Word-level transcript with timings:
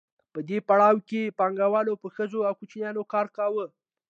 په 0.33 0.39
دې 0.49 0.57
پړاو 0.67 0.97
کې 1.09 1.33
پانګوالو 1.39 1.93
په 2.03 2.07
ښځو 2.15 2.39
او 2.47 2.53
کوچنیانو 2.59 3.09
کار 3.13 3.27
کاوه 3.37 3.65